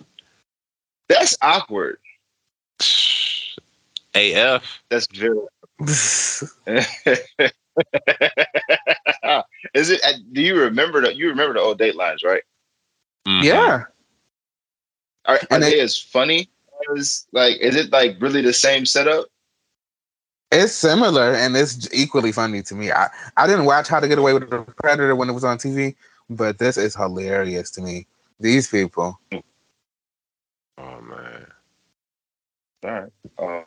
[1.08, 1.98] that's awkward.
[4.14, 4.82] AF.
[4.88, 5.38] That's very.
[9.74, 10.00] Is it?
[10.04, 11.14] uh, Do you remember the?
[11.14, 12.42] You remember the old Datelines, right?
[13.28, 13.42] Mhm.
[13.42, 13.82] yeah
[15.26, 16.48] Are, are And they they- as funny
[16.96, 17.56] as like?
[17.58, 19.26] Is it like really the same setup?
[20.52, 22.92] It's similar and it's equally funny to me.
[22.92, 25.58] I, I didn't watch How to Get Away with the Predator when it was on
[25.58, 25.96] TV,
[26.30, 28.06] but this is hilarious to me.
[28.38, 29.18] These people.
[30.78, 31.46] Oh man.
[32.84, 33.12] All right.
[33.38, 33.62] Uh,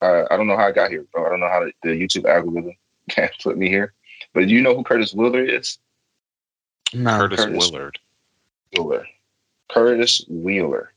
[0.00, 1.26] I, I don't know how I got here, bro.
[1.26, 2.76] I don't know how the, the YouTube algorithm
[3.10, 3.94] can't put me here.
[4.34, 5.78] But do you know who Curtis Wheeler is?
[6.92, 7.18] No.
[7.18, 7.70] Curtis, Curtis.
[7.70, 7.98] Willard.
[8.72, 9.06] Wheeler.
[9.70, 10.92] Curtis Wheeler.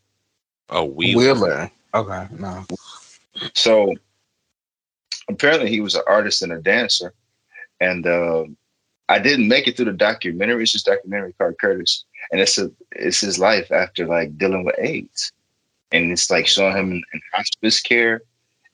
[0.69, 1.34] Oh, Wheeler.
[1.34, 1.71] Wheeler.
[1.93, 2.65] Okay, no.
[3.54, 3.93] So
[5.30, 7.13] apparently he was an artist and a dancer.
[7.80, 8.45] And uh,
[9.10, 10.63] I didn't make it through the documentary.
[10.63, 12.06] It's just documentary called Curtis.
[12.32, 15.32] And it's a it's his life after like dealing with AIDS.
[15.91, 18.21] And it's like showing him in, in hospice care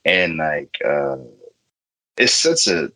[0.05, 1.17] and like uh
[2.17, 2.91] it's such a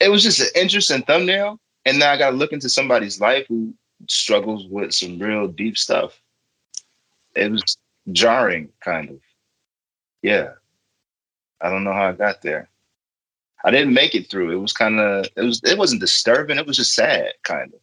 [0.00, 1.60] it was just an interesting thumbnail.
[1.84, 3.74] And now I gotta look into somebody's life who
[4.08, 6.20] struggles with some real deep stuff.
[7.34, 7.76] It was
[8.12, 9.20] jarring, kind of.
[10.22, 10.52] Yeah.
[11.60, 12.68] I don't know how I got there.
[13.64, 14.50] I didn't make it through.
[14.50, 16.58] It was kind of it was it wasn't disturbing.
[16.58, 17.80] It was just sad, kind of.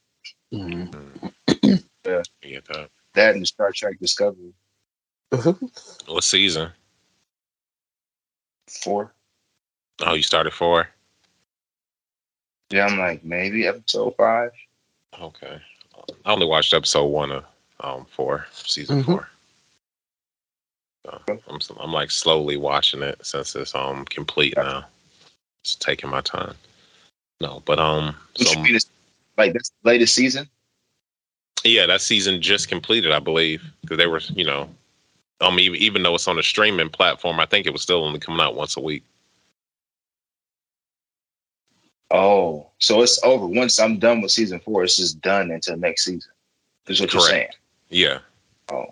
[0.60, 1.84] Mhm.
[2.05, 2.89] Yeah, that.
[3.13, 4.53] That and Star Trek Discovery
[6.07, 6.71] What season?
[8.84, 9.13] four.
[10.01, 10.88] Oh, you started four.
[12.69, 14.51] Yeah, I'm like maybe episode five.
[15.19, 15.60] Okay.
[16.25, 17.43] I only watched episode one of
[17.81, 19.05] um four, season Mhm.
[19.05, 19.29] four.
[21.05, 24.85] So I'm I'm like slowly watching it since it's um complete now.
[25.63, 26.55] Just taking my time.
[27.39, 28.85] No, but um, so should be this,
[29.37, 30.47] like this latest season.
[31.63, 34.69] yeah, that season just completed, I believe, because they were, you know,
[35.39, 38.19] um, even even though it's on a streaming platform, I think it was still only
[38.19, 39.03] coming out once a week.
[42.11, 43.47] Oh, so it's over.
[43.47, 46.31] Once I'm done with season four, it's just done until next season.
[46.87, 47.49] Is what you're saying.
[47.89, 48.19] Yeah.
[48.71, 48.85] Oh,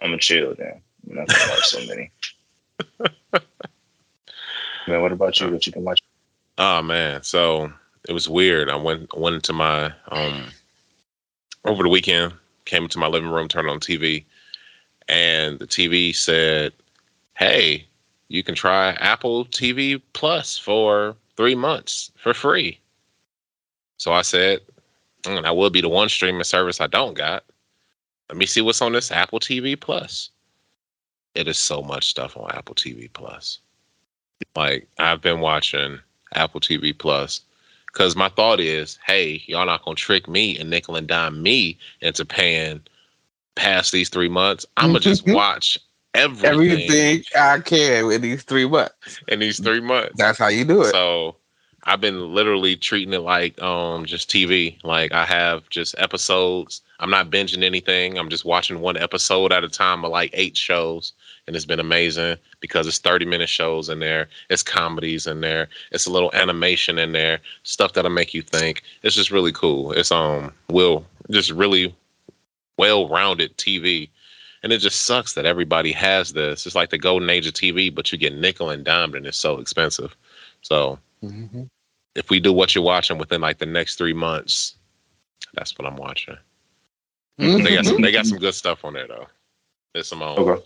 [0.00, 0.80] I'm gonna chill then.
[1.08, 2.10] I'm not gonna watch so many.
[4.86, 5.50] Man, what about you?
[5.50, 6.02] What you can watch?
[6.58, 7.72] Oh man, so
[8.08, 8.68] it was weird.
[8.68, 10.44] I went went into my um
[11.64, 14.24] over the weekend, came into my living room, turned on TV,
[15.08, 16.72] and the TV said,
[17.34, 17.86] "Hey,
[18.28, 22.78] you can try Apple TV Plus for three months for free."
[23.96, 24.60] So I said,
[25.22, 27.44] "Mm, "That will be the one streaming service I don't got.
[28.28, 30.30] Let me see what's on this Apple TV Plus."
[31.34, 33.58] It is so much stuff on Apple TV Plus.
[34.56, 35.98] Like I've been watching
[36.34, 37.40] Apple TV Plus.
[37.92, 41.78] Because my thought is, hey, y'all not gonna trick me and nickel and dime me
[42.00, 42.80] into paying
[43.54, 44.66] past these three months.
[44.76, 45.78] I'm gonna just watch
[46.14, 49.20] everything, Everything I can in these three months.
[49.28, 50.14] in these three months.
[50.16, 50.90] That's how you do it.
[50.90, 51.36] So
[51.86, 54.82] I've been literally treating it like um just TV.
[54.84, 56.80] Like I have just episodes.
[57.00, 58.18] I'm not binging anything.
[58.18, 61.12] I'm just watching one episode at a time of like eight shows.
[61.46, 64.28] And it's been amazing because it's 30 minute shows in there.
[64.48, 65.68] It's comedies in there.
[65.92, 67.40] It's a little animation in there.
[67.64, 68.82] Stuff that'll make you think.
[69.02, 69.92] It's just really cool.
[69.92, 71.94] It's um will just really
[72.78, 74.08] well rounded TV.
[74.62, 76.64] And it just sucks that everybody has this.
[76.64, 79.36] It's like the golden age of TV, but you get nickel and dimed and it's
[79.36, 80.16] so expensive.
[80.62, 81.68] So Mhm.
[82.14, 84.74] If we do what you're watching within like the next three months,
[85.54, 86.36] that's what I'm watching.
[87.38, 89.26] They got some, they got some good stuff on there though.
[89.92, 90.62] There's some um, Okay.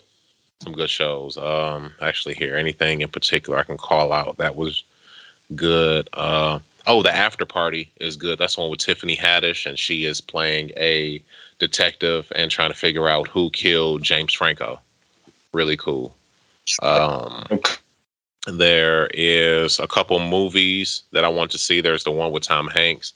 [0.62, 1.38] some good shows.
[1.38, 4.84] Um, actually, here anything in particular I can call out that was
[5.54, 6.08] good.
[6.12, 8.38] Uh, oh, the After Party is good.
[8.38, 11.22] That's the one with Tiffany Haddish, and she is playing a
[11.58, 14.78] detective and trying to figure out who killed James Franco.
[15.54, 16.14] Really cool.
[16.82, 17.74] Um, Okay.
[18.56, 21.80] There is a couple movies that I want to see.
[21.80, 23.12] There's the one with Tom Hanks.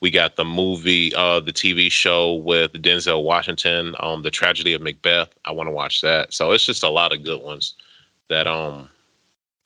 [0.00, 4.82] We got the movie, uh, the TV show with Denzel Washington, um, the tragedy of
[4.82, 5.32] Macbeth.
[5.44, 6.32] I want to watch that.
[6.32, 7.74] So it's just a lot of good ones
[8.28, 8.88] that um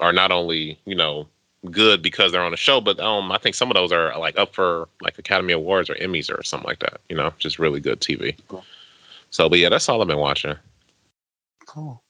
[0.01, 1.27] are not only you know
[1.71, 4.39] good because they're on the show, but um I think some of those are like
[4.39, 7.01] up for like Academy Awards or Emmys or something like that.
[7.09, 8.37] You know, just really good TV.
[8.49, 8.65] Cool.
[9.31, 10.55] So, but yeah, that's all I've been watching.
[11.67, 12.03] Cool.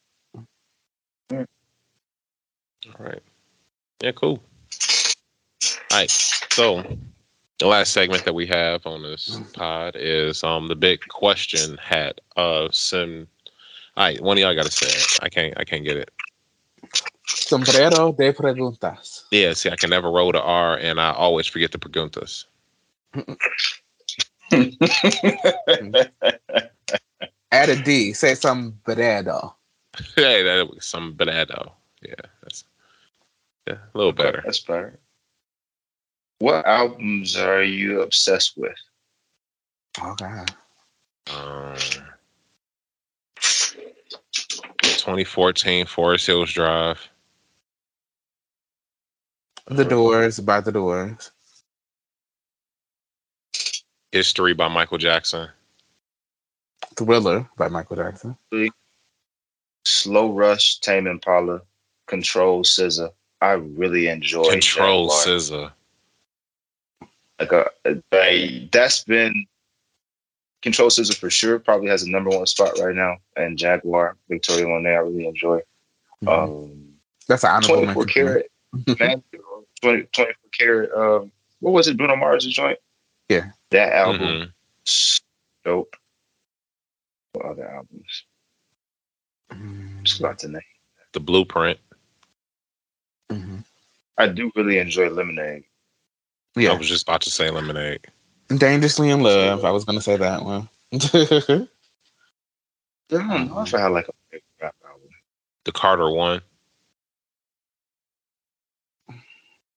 [2.87, 3.23] All right.
[4.01, 4.43] Yeah, cool.
[5.91, 6.11] All right.
[6.11, 6.85] So
[7.59, 12.21] the last segment that we have on this pod is um the big question hat
[12.37, 13.27] of some
[13.97, 15.19] all right, one of y'all gotta say it.
[15.23, 16.11] I can't I can't get it.
[17.27, 19.23] Sombrero de preguntas.
[19.31, 22.45] Yeah, see, I can never roll the R and I always forget the preguntas.
[27.53, 28.13] Add a D.
[28.13, 29.57] Say sombrero.
[30.17, 31.73] hey, that was some banado.
[32.07, 32.65] Yeah, that's
[33.67, 34.43] yeah, a little better.
[34.45, 34.99] That's better.
[36.39, 38.77] What albums are you obsessed with?
[40.01, 40.55] Oh God.
[41.29, 41.77] Um,
[44.81, 47.09] 2014 Forest Hills Drive.
[49.67, 51.33] The Doors by the Doors.
[54.13, 55.49] History by Michael Jackson.
[56.97, 58.37] Thriller by Michael Jackson.
[59.85, 61.63] Slow Rush, Tame Impala,
[62.07, 63.11] Control SZA.
[63.41, 65.27] I really enjoy Control Jaguar.
[65.39, 65.73] SZA.
[67.39, 67.71] Like a,
[68.13, 69.45] a- that's been
[70.63, 71.59] Control SZA for sure.
[71.59, 74.91] Probably has a number one spot right now, and Jaguar, Victoria Monet.
[74.95, 75.61] I really enjoy.
[76.25, 76.29] Mhm.
[76.45, 76.95] Um,
[77.29, 78.43] That's an honorable 24 mention.
[78.75, 78.95] for me.
[78.97, 79.23] karat, man.
[79.83, 80.93] 20, 24 karat.
[80.93, 81.97] Um, what was it?
[81.99, 82.79] Bruno Mars' joint.
[83.29, 83.51] Yeah.
[83.71, 84.21] that album.
[84.21, 84.53] Mhm.
[84.87, 85.21] s-
[85.65, 85.95] Dope.
[87.33, 88.25] What other albums?
[90.05, 90.63] Just about to name.
[91.13, 91.79] The Blueprint.
[93.31, 93.65] Mhm.
[94.19, 95.65] I do really enjoy Lemonade.
[96.57, 98.07] Yeah, I was just about to say Lemonade.
[98.49, 99.65] Dangerously in Love.
[99.65, 100.69] I was going to say that one.
[100.93, 101.67] I
[103.11, 105.09] don't know if I had like a favorite rap album.
[105.65, 106.41] The Carter one.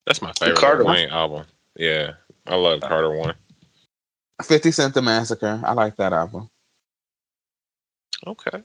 [0.05, 1.45] That's my favorite Carter Lil Wayne album.
[1.75, 2.13] Yeah,
[2.47, 3.35] I love Carter one.
[4.43, 5.61] 50 Cent The Massacre.
[5.63, 6.49] I like that album.
[8.25, 8.63] Okay.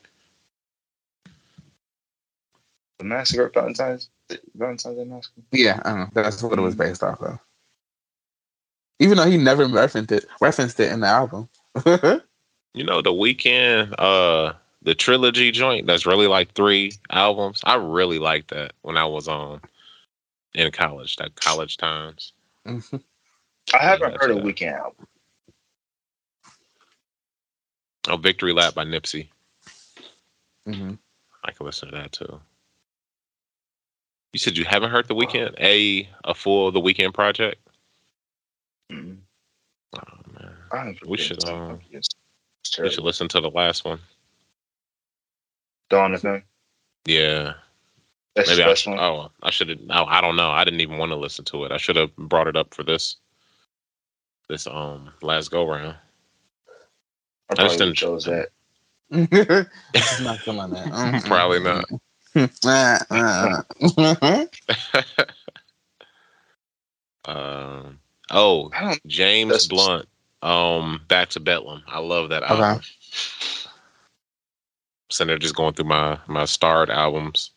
[2.98, 4.08] The Massacre, Valentine's,
[4.54, 5.40] Valentine's Day Massacre.
[5.52, 6.08] Yeah, I know.
[6.14, 7.38] That's what it was based off of.
[9.00, 11.48] Even though he never referenced it, referenced it in the album.
[12.76, 14.52] You know the Weeknd, uh,
[14.82, 15.86] the trilogy joint.
[15.86, 17.60] That's really like three albums.
[17.62, 19.60] I really liked that when I was on
[20.54, 21.14] in college.
[21.16, 22.32] That college times.
[22.66, 23.00] Mhm.
[23.72, 24.44] I haven't that's heard a bad.
[24.44, 25.06] Weeknd album.
[28.08, 29.28] Oh, Victory Lap by Nipsey.
[30.66, 30.98] Mhm.
[31.44, 32.40] I can listen to that too.
[34.34, 35.54] You said you haven't heard the Weeknd?
[35.60, 37.66] A a full the Weeknd project?
[38.92, 39.18] Mm.
[39.96, 40.00] Oh
[40.32, 40.52] man.
[40.72, 41.80] I We should, the um, time.
[41.92, 42.08] It's
[42.66, 42.94] You terrible.
[42.94, 44.00] should listen to the last one.
[45.88, 46.42] Dawn FM.
[47.06, 47.54] Yeah.
[48.34, 48.98] That's Maybe the I, best one.
[48.98, 49.80] oh, I should have.
[49.82, 50.50] No, I don't know.
[50.50, 51.70] I didn't even want to listen to it.
[51.70, 53.16] I should have brought it up for this,
[54.48, 55.94] this um last go round.
[57.50, 58.48] I I just probably didn't- chose that.
[59.94, 60.86] It's not feeling that.
[60.88, 61.24] Mhm.
[61.24, 61.84] Probably not.
[67.26, 67.98] Um.
[68.30, 68.70] Oh,
[69.06, 70.08] James That's- Blunt.
[70.42, 71.82] Um, Back to Bedlam.
[71.88, 72.52] I love that Okay.
[72.62, 72.82] album.
[75.10, 77.50] So they're just going through my my starred albums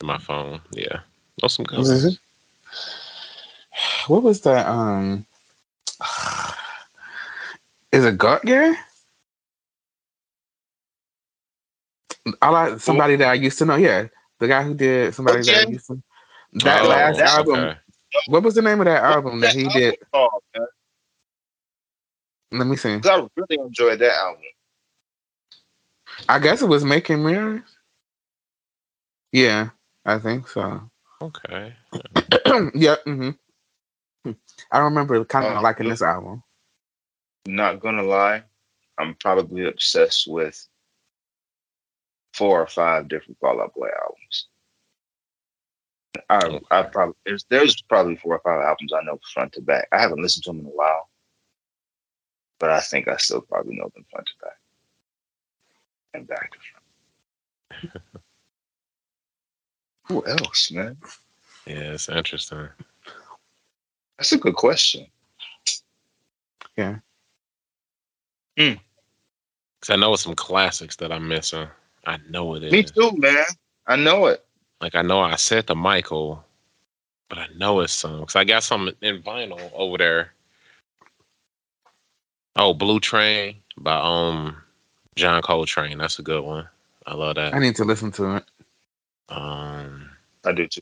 [0.00, 0.60] in my phone.
[0.72, 1.00] Yeah,
[1.40, 2.18] those some good ones.
[4.08, 4.66] what was that?
[4.66, 5.24] Um,
[7.92, 8.74] is it Gotye?
[12.42, 13.76] I like somebody that I used to know.
[13.76, 16.02] Yeah, the guy who did somebody that I used to.
[16.64, 17.54] That Oh, last that- album.
[17.60, 17.78] okay.
[18.28, 19.96] What was the name of that album that he did?
[20.14, 20.30] Oh.
[22.50, 22.98] Let me see.
[22.98, 24.42] 'Cause I really enjoyed that album.
[26.28, 27.76] I guess it was Making Mirrors.
[29.32, 29.70] Yeah,
[30.06, 30.90] I think so.
[31.20, 31.76] Okay.
[32.74, 32.96] yeah.
[33.04, 33.30] hmm
[34.72, 36.42] I remember kind of Oh, liking this album.
[37.46, 38.42] Not gonna lie,
[38.98, 40.66] I'm probably obsessed with
[42.38, 44.46] four or five different Fall Out Boy albums.
[46.30, 49.88] I I probably there's there's probably four or five albums I know front to back.
[49.92, 51.08] I haven't listened to them in a while,
[52.60, 54.58] but I think I still probably know them front to back
[56.14, 56.58] and back to
[57.90, 58.04] front.
[60.04, 60.96] Who else, man?
[61.66, 62.68] Yeah, it's interesting.
[64.16, 65.06] That's a good question.
[66.76, 66.98] Yeah.
[68.58, 68.80] Mm.
[69.80, 71.68] Cause I know some classics that I'm missing.
[72.08, 72.72] I know it is.
[72.72, 73.44] Me too, man.
[73.86, 74.44] I know it.
[74.80, 76.44] Like I know I said to Michael,
[77.28, 78.20] but I know it's some.
[78.20, 80.32] Cause I got some in vinyl over there.
[82.56, 84.56] Oh, Blue Train by um
[85.16, 85.98] John Coltrane.
[85.98, 86.68] That's a good one.
[87.06, 87.54] I love that.
[87.54, 88.44] I need to listen to it.
[89.28, 90.10] Um,
[90.44, 90.80] I do too.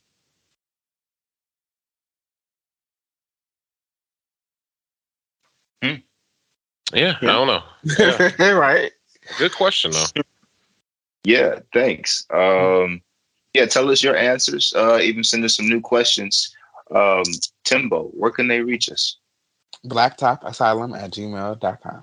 [5.82, 5.98] yeah,
[6.94, 7.16] Yeah.
[7.22, 7.62] I don't know.
[8.04, 8.20] Yeah.
[8.52, 8.92] right.
[9.36, 10.10] Good question though.
[11.26, 12.24] Yeah, thanks.
[12.32, 13.02] Um,
[13.52, 14.72] yeah, tell us your answers.
[14.76, 16.54] Uh, even send us some new questions.
[16.94, 17.24] Um,
[17.64, 19.16] Timbo, where can they reach us?
[19.84, 22.02] Blacktop Asylum at gmail.com.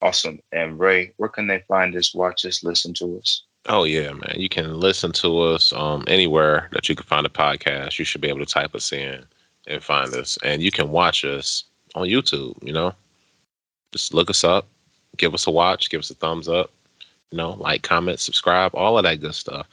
[0.00, 0.38] Awesome.
[0.52, 3.42] And Ray, where can they find us, watch us, listen to us?
[3.66, 4.36] Oh yeah, man.
[4.36, 7.98] You can listen to us um anywhere that you can find a podcast.
[7.98, 9.24] You should be able to type us in
[9.66, 10.38] and find us.
[10.44, 11.64] And you can watch us
[11.96, 12.92] on YouTube, you know.
[13.90, 14.68] Just look us up,
[15.16, 16.70] give us a watch, give us a thumbs up,
[17.30, 19.66] you know, like, comment, subscribe, all of that good stuff.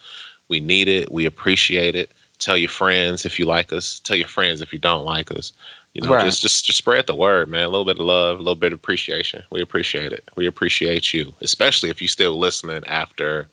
[0.49, 1.11] We need it.
[1.11, 2.11] We appreciate it.
[2.39, 3.99] Tell your friends if you like us.
[4.01, 5.53] Tell your friends if you don't like us.
[5.93, 6.25] You know, right.
[6.25, 7.63] just, just just spread the word, man.
[7.63, 9.41] A little bit of love, a little bit of appreciation.
[9.49, 10.27] We appreciate it.
[10.35, 13.47] We appreciate you, especially if you're still listening after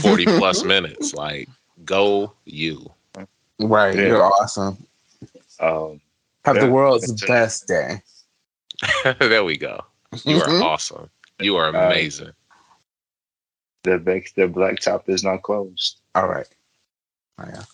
[0.00, 1.12] 40 plus minutes.
[1.12, 1.50] Like,
[1.84, 2.90] go you.
[3.58, 3.94] Right.
[3.94, 4.06] Yeah.
[4.06, 4.78] You're awesome.
[5.60, 6.00] Um,
[6.46, 6.64] Have yeah.
[6.64, 8.00] the world's best day.
[9.20, 9.84] there we go.
[10.24, 10.62] You are mm-hmm.
[10.62, 11.10] awesome.
[11.40, 12.28] You are amazing.
[12.28, 12.45] Uh,
[13.86, 16.00] the back the blacktop is not closed.
[16.14, 16.48] All right.
[17.38, 17.64] Oh, yeah.